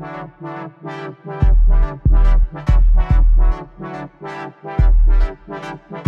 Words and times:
Woke 0.00 0.42
up 5.90 6.07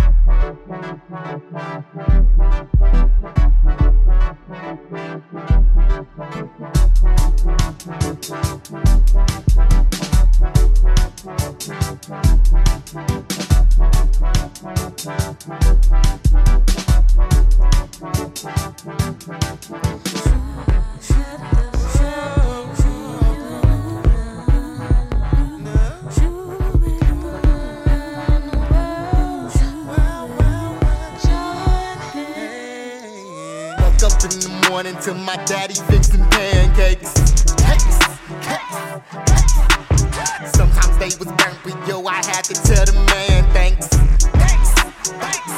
in 34.33 34.39
the 34.39 34.69
morning 34.69 34.95
till 35.01 35.15
my 35.15 35.35
daddy 35.45 35.73
fixing 35.73 36.23
pancakes. 36.29 37.13
Cakes, 37.59 37.97
cakes, 38.39 38.75
cakes. 39.19 40.51
Sometimes 40.55 40.97
they 40.97 41.11
was 41.19 41.27
burnt, 41.27 41.59
but 41.63 41.75
yo, 41.87 42.05
I 42.05 42.23
had 42.23 42.43
to 42.45 42.53
tell 42.53 42.85
the 42.85 42.93
man 42.93 43.43
thanks. 43.51 43.87
Thanks, 43.87 44.73
thanks, 45.19 45.51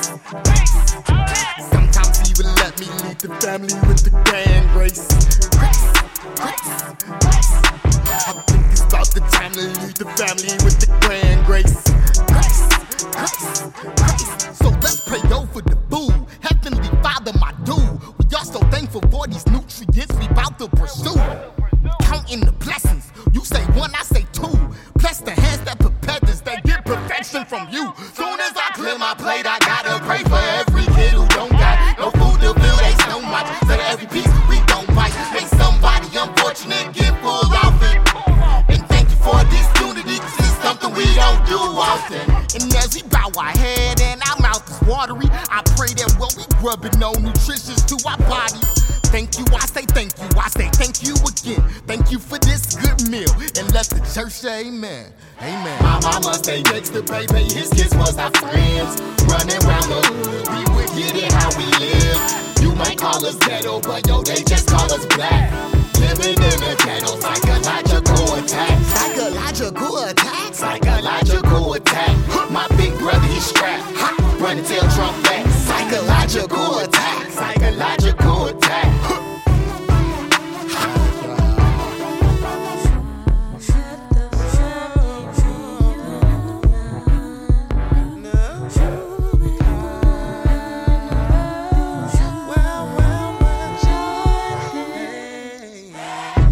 thanks. 0.49 0.71
Sometimes 1.69 2.17
he 2.25 2.33
would 2.37 2.49
let 2.61 2.79
me 2.79 2.87
lead 3.03 3.19
the 3.19 3.29
family 3.41 3.75
with 3.87 4.03
the 4.03 4.11
grand 4.25 4.69
grace. 4.71 5.07
I 8.25 8.33
think 8.47 8.71
it's 8.71 8.81
about 8.81 9.09
the 9.13 9.21
time 9.31 9.51
to 9.53 9.61
lead 9.61 9.97
the 9.97 10.05
family 10.17 10.53
with 10.63 10.79
the 10.79 10.87
grand 11.01 11.45
grace. 11.45 11.83
So 14.57 14.69
let's 14.81 15.01
pray 15.07 15.21
over 15.31 15.61
You 23.43 23.47
say 23.47 23.63
one, 23.75 23.91
I 23.93 24.03
say 24.03 24.25
two. 24.31 24.55
Bless 24.95 25.19
the 25.19 25.31
hands 25.31 25.59
that 25.67 25.77
prepare 25.77 26.17
this, 26.21 26.39
they 26.39 26.55
get 26.63 26.85
perfection 26.85 27.43
from 27.43 27.67
you. 27.67 27.91
Soon 28.15 28.39
as 28.39 28.55
I 28.55 28.71
clear 28.71 28.97
my 28.97 29.13
plate, 29.15 29.43
I 29.45 29.59
gotta 29.59 29.99
pray 30.07 30.23
for 30.23 30.39
every 30.63 30.87
kid 30.95 31.11
who 31.11 31.27
don't 31.27 31.51
got 31.51 31.75
no 31.99 32.07
food 32.15 32.39
to 32.39 32.55
fill 32.55 32.77
they 32.79 32.95
stomach. 33.03 33.43
So 33.67 33.75
that 33.75 33.83
every 33.91 34.07
piece 34.07 34.31
we 34.47 34.63
don't 34.71 34.87
bite, 34.95 35.11
make 35.35 35.51
somebody 35.59 36.07
unfortunate 36.15 36.95
get 36.95 37.11
full 37.19 37.51
of 37.67 37.83
it. 37.83 37.99
And 38.71 38.87
thank 38.87 39.11
you 39.11 39.19
for 39.19 39.43
this 39.51 39.67
unity, 39.75 40.23
'cause 40.23 40.39
it's 40.39 40.63
something 40.63 40.95
we 40.95 41.03
don't 41.11 41.43
do 41.43 41.59
often. 41.59 42.23
And 42.55 42.71
as 42.79 42.95
we 42.95 43.03
bow 43.11 43.27
our 43.35 43.51
head 43.51 43.99
and 43.99 44.23
our 44.23 44.39
mouth 44.39 44.63
is 44.71 44.79
watery, 44.87 45.27
I 45.51 45.59
pray 45.75 45.91
that 45.99 46.15
what 46.15 46.31
we 46.39 46.47
grubbing 46.63 46.95
no 46.97 47.11
nutritious 47.19 47.83
to 47.91 47.99
our 48.07 48.15
body. 48.23 48.63
Thank 49.13 49.37
you, 49.37 49.45
I 49.53 49.67
say 49.67 49.85
thank 49.85 50.09
you, 50.17 50.27
I 50.41 50.49
say 50.49 50.69
thank 50.73 51.05
you 51.05 51.13
again. 51.21 51.61
Thank 51.85 52.11
you 52.11 52.17
for 52.17 52.39
this 52.39 52.73
good 52.73 52.97
meal. 53.13 53.29
And 53.61 53.69
let 53.69 53.85
the 53.85 54.01
church 54.09 54.33
say 54.33 54.65
amen. 54.65 55.13
Amen. 55.37 55.83
My 55.83 56.01
mama 56.01 56.33
stay 56.33 56.63
next 56.73 56.97
to 56.97 57.03
baby, 57.03 57.45
his 57.45 57.69
kids 57.69 57.93
was 57.93 58.17
our 58.17 58.33
friends. 58.41 58.97
Running 59.29 59.61
around 59.69 59.85
the 59.85 60.01
hood, 60.01 60.49
we 60.49 60.61
would 60.73 60.89
get 60.97 61.13
it 61.13 61.31
how 61.31 61.53
we 61.53 61.69
live. 61.77 62.57
You 62.65 62.73
might 62.73 62.97
call 62.97 63.23
us 63.23 63.37
ghetto, 63.37 63.81
but 63.81 64.01
yo, 64.07 64.23
they 64.23 64.41
just 64.41 64.65
call 64.67 64.91
us 64.91 65.05
black. 65.13 65.53
Living 66.01 66.33
in 66.33 66.57
the 66.65 66.73
ghetto, 66.81 67.13
psychological 67.21 68.33
attack. 68.41 68.81
Psychological 68.97 70.09
attack? 70.09 70.53
Psychological 70.55 71.73
attack. 71.75 72.17
My 72.49 72.65
big 72.81 72.97
brother, 72.97 73.27
he 73.27 73.39
strapped. 73.39 73.93
Run 74.41 74.57
and 74.57 74.65
tell 74.65 74.89
Trump 74.89 75.21
that. 75.29 75.45
Psychological 75.69 76.79
attack. 76.79 77.12
Psychological 77.33 78.45
attack. 78.45 78.85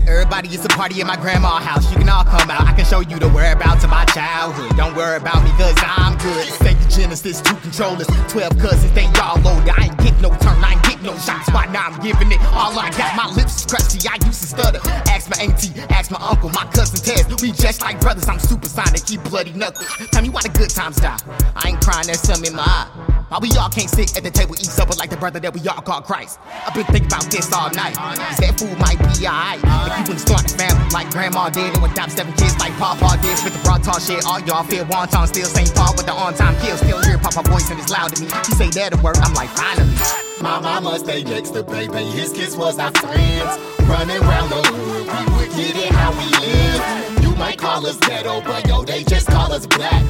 Everybody, 0.08 0.50
it's 0.50 0.66
a 0.66 0.70
party 0.70 1.00
at 1.02 1.06
my 1.06 1.16
grandma's 1.16 1.64
house. 1.64 1.92
You 1.92 1.98
can 1.98 2.10
all 2.10 2.24
come 2.24 2.50
out. 2.50 2.62
I 2.62 2.74
can 2.74 2.86
show 2.86 3.02
you 3.02 3.20
the 3.20 3.30
whereabouts 3.30 3.84
of 3.84 3.92
my 3.92 4.06
childhood. 4.06 4.76
Don't 4.78 4.96
worry 4.96 5.18
about 5.18 5.44
me, 5.44 5.52
cause 5.52 5.76
I'm 5.78 6.18
good. 6.18 6.71
Genesis, 6.92 7.42
two 7.42 7.56
controllers, 7.56 8.08
12 8.28 8.60
cousins, 8.60 8.92
they 8.92 9.08
all 9.22 9.40
loaded. 9.40 9.70
I 9.70 9.86
ain't 9.86 9.98
get 10.00 10.20
no 10.22 10.30
turn, 10.44 10.60
I 10.64 10.74
ain't 10.74 10.84
get 10.84 11.02
no 11.02 11.18
shots. 11.18 11.50
Why 11.52 11.66
now 11.68 11.88
I'm 11.88 12.00
giving 12.02 12.32
it 12.32 12.42
all 12.52 12.78
I 12.78 12.92
got. 12.92 13.16
My 13.16 13.32
lips 13.34 13.66
crusty, 13.66 14.08
I 14.08 14.16
used 14.26 14.42
to 14.42 14.48
stutter. 14.48 14.80
Ask 15.10 15.30
my 15.30 15.44
auntie, 15.44 15.72
ask 15.90 16.12
my 16.12 16.20
uncle, 16.20 16.50
my 16.50 16.66
cousin 16.74 17.00
Tez. 17.00 17.42
We 17.42 17.52
just 17.54 17.82
like 17.82 18.00
brothers, 18.02 18.28
I'm 18.28 18.40
supersonic, 18.40 19.08
he 19.08 19.18
bloody 19.18 19.54
knuckles. 19.54 19.88
Tell 20.12 20.22
me 20.22 20.30
why 20.30 20.42
the 20.42 20.50
good 20.50 20.70
times 20.70 20.98
die. 20.98 21.18
I 21.56 21.70
ain't 21.70 21.82
crying, 21.82 22.08
there's 22.08 22.22
some 22.22 22.44
in 22.44 22.56
my 22.56 22.64
eye. 22.64 23.12
Why 23.30 23.40
we 23.40 23.50
all 23.56 23.70
can't 23.70 23.90
sit 23.90 24.18
at 24.18 24.24
the 24.24 24.32
table, 24.32 24.56
eat 24.56 24.68
supper 24.68 24.94
like 24.96 25.10
the 25.10 25.16
brother 25.16 25.40
that 25.40 25.54
we 25.54 25.66
all 25.70 25.82
call 25.82 26.02
Christ? 26.02 26.40
I've 26.68 26.74
been 26.74 26.86
thinking 26.86 27.08
about 27.08 27.32
this 27.32 27.54
all 27.54 27.72
night. 27.72 27.96
Cause 27.96 28.38
that 28.44 28.60
food 28.60 28.78
might 28.78 29.00
be 29.00 29.26
alright. 29.26 29.64
If 29.64 29.98
you 29.98 30.04
wouldn't 30.04 30.20
start 30.20 30.52
a 30.52 30.58
family 30.58 30.81
like 30.94 31.10
grandma 31.12 31.50
did 31.50 31.76
and 31.76 31.84
adopt 31.86 32.12
seven 32.12 32.34
kids 32.34 32.58
like 32.60 32.74
Papa 32.78 33.22
did. 33.22 33.38
Spit 33.38 33.54
the 33.54 33.60
broad 33.60 33.84
talk 33.84 34.02
shit, 34.02 34.26
all 34.26 34.40
y'all 34.42 34.64
feel 34.64 34.86
wonton, 34.86 35.28
still 35.28 35.46
St. 35.46 35.74
Paul 35.76 35.94
with 35.96 36.06
the 36.06 36.14
on 36.14 36.34
time 36.34 36.56
kill. 36.62 36.78
Still 36.78 37.02
hear 37.04 37.18
Papa 37.18 37.48
voice 37.50 37.70
and 37.70 37.80
it's 37.80 37.90
loud 37.90 38.16
to 38.16 38.22
me. 38.22 38.28
He 38.48 38.54
say 38.54 38.70
that'll 38.70 39.02
work, 39.02 39.18
I'm 39.20 39.34
like, 39.34 39.50
finally. 39.50 39.94
My 40.42 40.60
mama 40.60 41.00
stay 41.00 41.24
next 41.24 41.52
to 41.52 41.64
baby, 41.64 42.04
his 42.12 42.34
kids 42.34 42.58
was 42.58 42.80
our 42.80 42.92
friends. 42.92 43.60
Running 43.88 44.22
around 44.22 44.50
the 44.50 44.62
hood, 44.68 45.06
we 45.06 45.22
would 45.38 45.52
get 45.56 45.76
it 45.76 45.92
how 45.94 46.12
we 46.12 46.26
live. 46.40 47.24
You 47.24 47.36
might 47.36 47.58
call 47.58 47.86
us 47.86 47.98
ghetto, 47.98 48.42
but 48.42 48.68
yo, 48.68 48.84
they 48.84 49.04
just 49.04 49.28
call 49.28 49.52
us 49.52 49.68
black. 49.68 50.04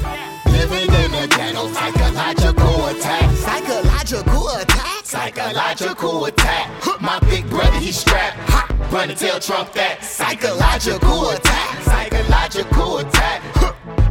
Living 0.46 0.88
in 0.88 1.10
the 1.12 1.28
ghetto, 1.28 1.68
psychological 1.72 2.86
attack. 2.86 3.30
Psychological 3.36 4.48
attack? 4.56 5.04
Psychological 5.04 6.24
attack. 6.26 6.70
My 7.00 7.18
big 7.20 7.48
brother, 7.48 7.78
he's 7.78 7.98
strapped. 7.98 8.61
Run 8.90 9.10
and 9.10 9.18
tell 9.18 9.40
Trump 9.40 9.72
that. 9.72 10.04
Psychological 10.04 11.30
attack. 11.30 11.82
Psychological 11.82 12.98
attack. 12.98 14.01